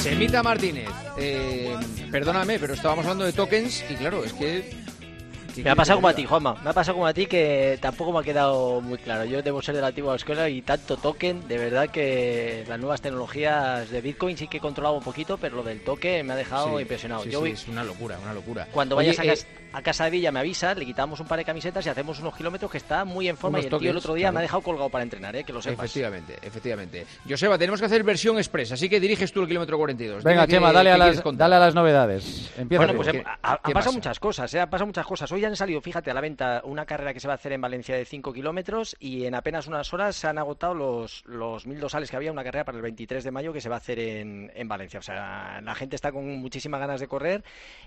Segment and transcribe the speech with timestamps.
[0.00, 0.88] Semita Martínez,
[1.18, 1.76] eh,
[2.10, 4.80] perdóname, pero estábamos hablando de tokens y claro, es que
[5.62, 6.54] me ha pasado como a ti, Juanma.
[6.62, 9.24] Me ha pasado como a ti que tampoco me ha quedado muy claro.
[9.24, 13.00] Yo debo ser de la antigua escuela y tanto token, de verdad que las nuevas
[13.00, 16.36] tecnologías de Bitcoin sí que he controlado un poquito, pero lo del token me ha
[16.36, 17.24] dejado impresionado.
[17.24, 18.68] Yo es una locura, una locura.
[18.72, 19.34] Cuando vayas a, eh,
[19.72, 22.36] a, casa, de Villa me avisas, le quitamos un par de camisetas y hacemos unos
[22.36, 23.60] kilómetros que está muy en forma.
[23.60, 25.44] y el tío el otro día me ha dejado colgado para entrenar, ¿eh?
[25.44, 25.84] que lo sepas.
[25.84, 27.06] Efectivamente, efectivamente.
[27.28, 30.24] Joseba, tenemos que hacer versión express, así que diriges tú el kilómetro 42.
[30.24, 32.52] Venga, Chema, dale, a las, dale a las novedades.
[32.56, 33.08] Empieza bueno, pues
[33.42, 34.60] han pasado muchas cosas, ¿eh?
[34.60, 35.30] han pasado muchas cosas.
[35.32, 37.60] Hoy han salido, fíjate, a la venta una carrera que se va a hacer en
[37.60, 41.80] Valencia de 5 kilómetros y en apenas unas horas se han agotado los, los mil
[41.80, 43.98] dosales que había, una carrera para el 23 de mayo que se va a hacer
[43.98, 45.00] en, en Valencia.
[45.00, 47.44] O sea, la gente está con muchísimas ganas de correr.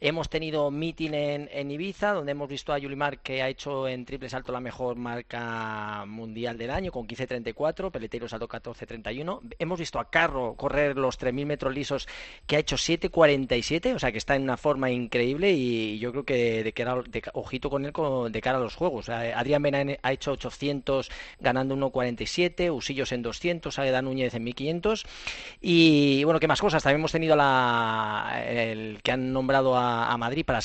[0.00, 4.04] Hemos tenido meeting en, en Ibiza, donde hemos visto a Yulimar que ha hecho en
[4.04, 9.40] triple salto la mejor marca mundial del año con 15.34, Peleteiro saltó 14.31.
[9.58, 12.08] Hemos visto a Carro correr los 3.000 metros lisos
[12.46, 16.24] que ha hecho 7.47, o sea que está en una forma increíble y yo creo
[16.24, 17.92] que de, que de, ojito con él
[18.30, 19.08] de cara a los juegos.
[19.08, 25.06] Adrián Benán ha hecho 800 ganando 1.47, Usillos en 200, Agueda Núñez en 1.500
[25.60, 26.82] y bueno, ¿qué más cosas?
[26.82, 30.60] También hemos tenido la, el que han nombrado a, Madrid para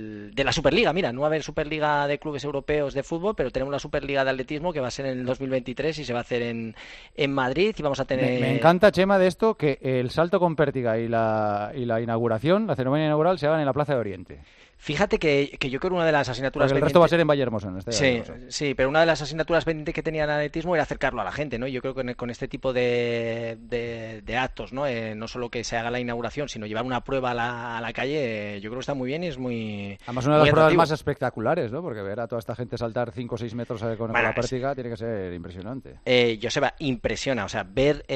[0.00, 0.92] de, la Superliga.
[0.92, 4.24] Mira, no va a haber Superliga de clubes europeos de fútbol, pero tenemos la Superliga
[4.24, 6.74] de atletismo que va a ser en el 2023 y se va a hacer en,
[7.16, 8.40] en Madrid y vamos a tener...
[8.40, 12.66] Me, encanta, Chema, de esto que el salto con pértiga y la, y la inauguración,
[12.66, 14.40] la ceremonia inaugural, se hagan en la Plaza de Oriente.
[14.80, 16.70] Fíjate que, que, yo creo que una de las asignaturas.
[16.70, 17.68] Porque el resto va a ser en Vallehermoso.
[17.68, 20.84] En este sí, sí, pero una de las asignaturas pendientes que tenía el atletismo era
[20.84, 21.66] acercarlo a la gente, ¿no?
[21.66, 24.86] Yo creo que con, este tipo de, de, actos, ¿no?
[24.86, 27.80] Eh, no solo que se haga la inauguración, sino llevar una prueba a la, a
[27.82, 29.98] la calle, eh, yo creo que está muy bien y es muy.
[30.06, 31.82] Además, una de las pruebas más espectaculares, ¿no?
[31.82, 34.74] Porque ver a toda esta gente saltar 5 o 6 metros eh, con, la práctica
[34.74, 36.00] tiene que ser impresionante.
[36.06, 38.06] Eh, Joseba, impresiona, o sea, ver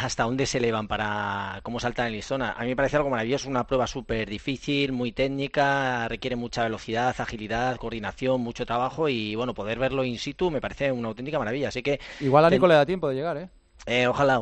[0.00, 2.42] hasta dónde se elevan para cómo saltar en listón.
[2.42, 7.14] A mí me parece algo maravilloso, una prueba súper difícil, muy técnica, requiere mucha velocidad
[7.18, 11.68] agilidad, coordinación, mucho trabajo y bueno, poder verlo in situ me parece una auténtica maravilla.
[11.68, 13.48] Así que igual a Nico le da tiempo de llegar, ¿eh?
[13.86, 14.38] eh ojalá,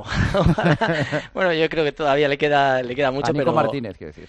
[1.33, 4.29] bueno, yo creo que todavía le queda le queda mucho, a Nico Martínez, quiero decir.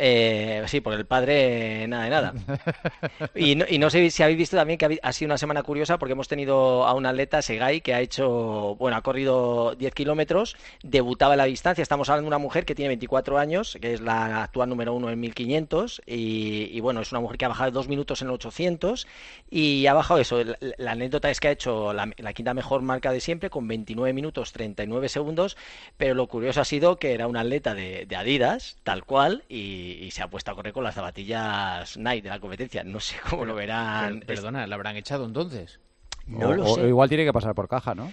[0.00, 2.34] Eh, sí, por el padre, nada de nada.
[3.34, 5.98] Y no, y no, sé si habéis visto también que ha sido una semana curiosa
[5.98, 10.56] porque hemos tenido a un atleta, Segai, que ha hecho, bueno, ha corrido 10 kilómetros,
[10.82, 11.82] debutaba en la distancia.
[11.82, 15.10] Estamos hablando de una mujer que tiene 24 años, que es la actual número uno
[15.10, 16.02] en 1500.
[16.06, 19.06] Y, y bueno, es una mujer que ha bajado dos minutos en 800
[19.50, 20.42] y ha bajado eso.
[20.78, 24.52] La, anécdota es que ha hecho la, quinta mejor marca de siempre con 29 minutos
[24.52, 25.56] 39 segundos.
[25.96, 29.87] Pero lo curioso ha sido que era un atleta de, de Adidas, tal cual, y
[29.90, 32.84] y, se ha puesto a correr con las zapatillas Nike de la competencia.
[32.84, 34.20] No sé cómo lo verán.
[34.20, 35.80] perdona, ¿la habrán echado entonces?
[36.26, 36.88] No lo sé.
[36.88, 38.12] igual tiene que pasar por caja, ¿no?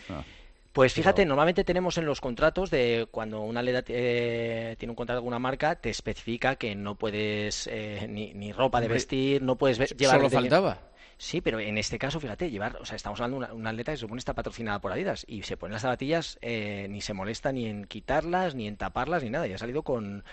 [0.75, 5.21] Pues fíjate, normalmente tenemos en los contratos de cuando una atleta eh, tiene un contrato
[5.21, 9.77] con una marca, te especifica que no puedes eh, ni, ropa de vestir, no puedes
[9.95, 10.17] llevar.
[10.17, 10.79] Solo faltaba.
[11.17, 13.97] Sí, pero en este caso, fíjate, llevar, o sea, estamos hablando de una, atleta que
[13.97, 17.53] se supone está patrocinada por Adidas y se pone las zapatillas, eh, ni se molesta
[17.53, 19.47] ni en quitarlas, ni en taparlas, ni nada.
[19.47, 20.25] Y ha salido con,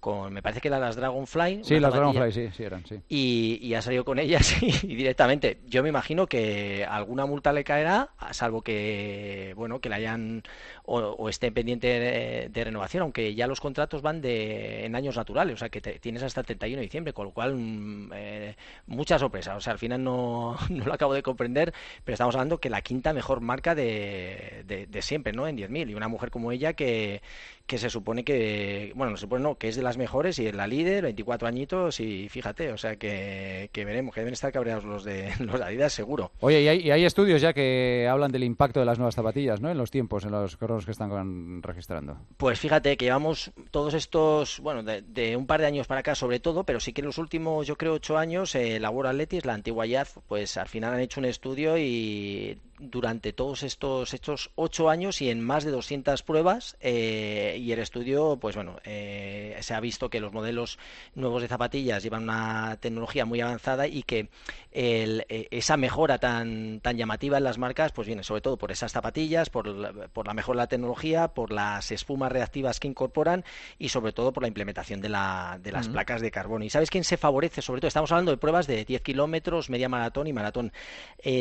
[0.00, 1.60] con, me parece que eran las Dragonfly.
[1.62, 3.00] Sí, las Dragonfly, sí, sí eran, sí.
[3.08, 5.58] Y, y ha salido con ellas y, directamente.
[5.66, 10.42] Yo me imagino que alguna multa le caerá, salvo que, bueno, que la hayan
[10.84, 15.56] o, esté pendiente de, renovación, aunque ya los contratos van de en años naturales, o
[15.58, 18.56] sea que tienes hasta el 31 de diciembre, con lo cual mm, eh,
[18.86, 19.56] mucha sorpresa.
[19.56, 21.72] O sea, al final no, no, lo acabo de comprender,
[22.04, 25.46] pero estamos hablando que la quinta mejor marca de, de, siempre, ¿no?
[25.46, 25.90] En 10.000.
[25.90, 27.22] Y una mujer como ella que,
[27.66, 30.46] que se supone que, bueno, no se supone no, que es de las mejores y
[30.46, 34.52] es la líder, 24 añitos y fíjate, o sea que, que veremos, que deben estar
[34.52, 36.30] cabreados los de los Adidas seguro.
[36.38, 39.60] Oye, y hay, y hay, estudios ya que hablan del impacto de las nuevas zapatillas,
[39.60, 39.68] ¿no?
[39.68, 42.18] En los tiempos, en los corros que están registrando.
[42.36, 46.38] Pues fíjate que llevamos todos estos, bueno, de, un par de años para acá sobre
[46.38, 49.44] todo, pero sí que en los últimos, yo creo, ocho años, eh, la World Athletics,
[49.44, 54.50] la antigua YAF, pues al final han hecho un estudio y durante todos estos, estos
[54.54, 59.56] ocho años y en más de 200 pruebas eh, y el estudio, pues bueno, eh,
[59.60, 60.78] se ha visto que los modelos
[61.14, 64.30] nuevos de zapatillas llevan una tecnología muy avanzada y que
[64.72, 68.72] el, eh, esa mejora tan, tan llamativa en las marcas, pues viene sobre todo por
[68.72, 72.88] esas zapatillas, por la, por la mejora de la tecnología, por las espumas reactivas que
[72.88, 73.44] incorporan
[73.78, 76.64] y sobre todo por la implementación de, la, de las placas de carbono.
[76.64, 77.60] ¿Y sabes quién se favorece?
[77.60, 80.72] Sobre todo, estamos hablando de pruebas de 10 kilómetros, media maratón y maratón,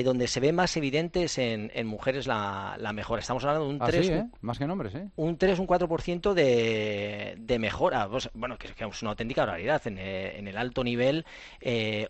[0.04, 3.22] donde se ve más evidente es en, mujeres la, mejora.
[3.22, 4.26] Estamos hablando de un 3, ah, ¿eh?
[4.42, 5.08] más que en hombres, ¿eh?
[5.16, 8.10] Un 3, un 4% de, de mejora.
[8.10, 9.82] Pues, bueno, que, es una auténtica realidad.
[9.86, 11.26] En, en el alto nivel,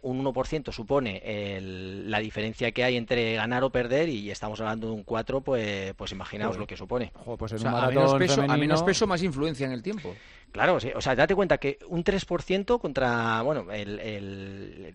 [0.01, 1.21] un 1% supone
[1.61, 5.93] la diferencia que hay entre ganar o perder y estamos hablando de un 4, pues,
[5.93, 7.11] pues imaginaos lo que supone.
[7.37, 10.15] pues en un a, menos peso, a menos peso, más influencia en el tiempo.
[10.51, 10.91] Claro, sí.
[10.95, 14.93] o sea, date cuenta que un 3% contra, bueno, el,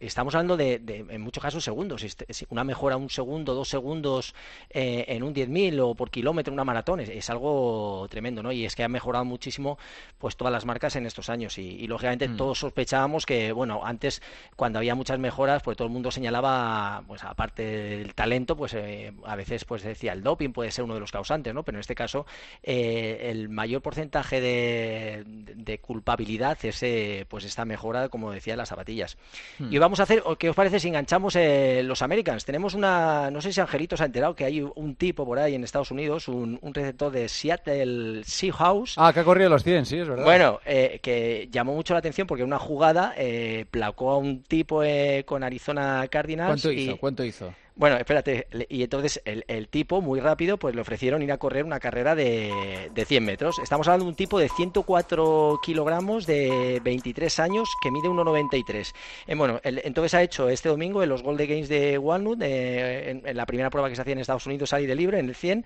[0.00, 2.04] estamos hablando de, en muchos casos, segundos.
[2.48, 4.34] Una mejora un segundo, dos segundos
[4.70, 8.52] eh, en un 10.000 o por kilómetro una maratón es, algo tremendo, ¿no?
[8.52, 9.78] Y es que ha mejorado muchísimo
[10.18, 12.36] pues todas las marcas en estos años y, lógicamente mm.
[12.36, 14.22] todos sospechábamos que, bueno, antes
[14.56, 19.12] cuando había muchas mejoras, pues todo el mundo señalaba, pues aparte del talento, pues eh,
[19.24, 21.62] a veces pues decía el doping puede ser uno de los causantes, ¿no?
[21.62, 22.26] Pero en este caso
[22.62, 29.16] eh, el mayor porcentaje de de, culpabilidad ese, pues esta mejora, como decía, las zapatillas.
[29.58, 29.72] Hmm.
[29.72, 32.44] Y vamos a hacer, ¿qué os parece si enganchamos eh, los Americans?
[32.44, 35.54] Tenemos una, no sé si Angelito se ha enterado que hay un tipo por ahí
[35.54, 38.94] en Estados Unidos, un, receptor de Seattle Seahawks.
[38.96, 40.24] Ah, que ha corrido los 100, sí, es verdad.
[40.24, 44.82] Bueno, eh, que llamó mucho la atención porque una jugada eh, placó a un tipo
[45.24, 46.62] con Arizona Cardinals.
[46.62, 46.96] ¿Cuánto hizo?
[46.96, 47.54] ¿Cuánto hizo?
[47.76, 51.80] Bueno, espérate, y entonces el, tipo, muy rápido, pues le ofrecieron ir a correr una
[51.80, 53.58] carrera de, de 100 metros.
[53.58, 58.94] Estamos hablando de un tipo de 104 kilogramos, de 23 años, que mide 1,93.
[59.26, 63.36] Eh, bueno, entonces ha hecho este domingo en los Golden Games de Walnut, eh, en,
[63.36, 65.64] la primera prueba que se hacía en Estados Unidos, salir de libre, en el 100,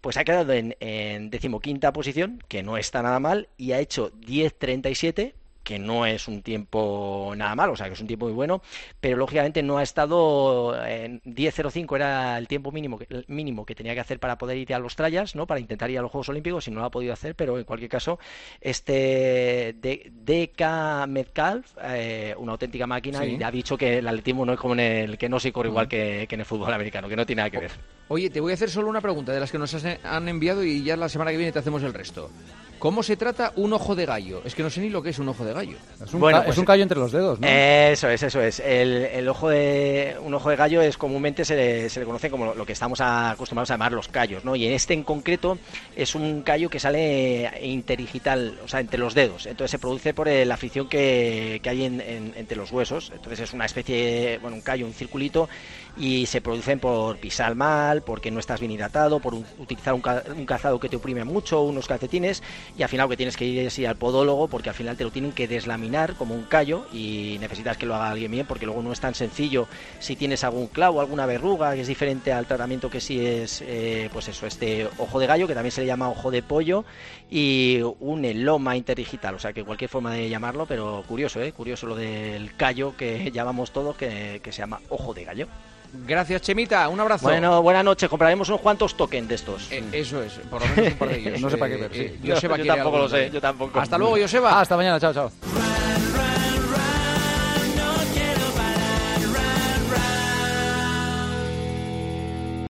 [0.00, 4.12] pues ha quedado en, en decimoquinta posición, que no está nada mal, y ha hecho
[4.12, 5.32] 10.37
[5.68, 8.62] que no es un tiempo nada malo, o sea, que es un tiempo muy bueno,
[9.00, 13.92] pero lógicamente no ha estado en 10.05 era el tiempo mínimo que, mínimo que tenía
[13.92, 15.46] que hacer para poder ir a los trayas, ¿no?
[15.46, 17.64] Para intentar ir a los Juegos Olímpicos y no lo ha podido hacer, pero en
[17.64, 18.18] cualquier caso
[18.62, 24.58] este DK Metcalf, eh, una auténtica máquina y ha dicho que el atletismo no es
[24.58, 27.26] como en el que no se corre igual que, en el fútbol americano, que no
[27.26, 27.72] tiene nada que ver.
[28.08, 30.82] Oye, te voy a hacer solo una pregunta de las que nos han enviado y
[30.82, 32.30] ya la semana que viene te hacemos el resto.
[32.78, 34.40] ¿Cómo se trata un ojo de gallo?
[34.44, 35.76] Es que no sé ni lo que es un ojo de gallo.
[36.02, 37.46] Es un, bueno, pues un callo entre los dedos, ¿no?
[37.46, 38.60] Eso es, eso es.
[38.60, 42.54] El, ojo de un ojo de gallo es comúnmente se le, se le, conoce como
[42.54, 44.54] lo que estamos acostumbrados a llamar los callos, ¿no?
[44.54, 45.58] Y en este en concreto
[45.96, 49.46] es un callo que sale interdigital, o sea, entre los dedos.
[49.46, 53.10] Entonces se produce por la fricción que, hay entre los huesos.
[53.14, 55.48] Entonces es una especie, bueno, un callo, un circulito
[55.96, 60.02] y se producen por pisar mal, porque no estás bien hidratado, por utilizar un,
[60.36, 62.42] un calzado que te oprime mucho, unos calcetines
[62.76, 65.10] y al final que tienes que ir es al podólogo porque al final te lo
[65.10, 68.82] tienen que deslaminar como un callo y necesitas que lo haga alguien bien porque luego
[68.82, 69.68] no es tan sencillo
[69.98, 74.10] si tienes algún clavo, alguna verruga que es diferente al tratamiento que si es eh,
[74.12, 76.84] pues eso, este ojo de gallo que también se le llama ojo de pollo
[77.30, 81.52] y un eloma interdigital, o sea que cualquier forma de llamarlo, pero curioso, ¿eh?
[81.52, 85.48] curioso lo del callo que llamamos todos que, que se llama ojo de gallo.
[85.92, 86.88] Gracias, Chemita.
[86.88, 87.26] Un abrazo.
[87.26, 88.08] Bueno, buenas noches.
[88.08, 89.70] Compraremos unos cuantos tokens de estos.
[89.70, 91.40] Eh, eso es, por lo menos un par de ellos.
[91.40, 91.92] no sé para qué ver.
[91.92, 92.18] Sí.
[92.22, 92.34] yo,
[92.66, 93.80] tampoco lo sé, yo tampoco.
[93.80, 94.60] Hasta luego, Joseba.
[94.60, 95.32] Hasta mañana, chao, chao.